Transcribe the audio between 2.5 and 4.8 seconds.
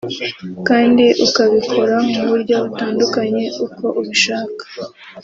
butandukanye uko ubishaka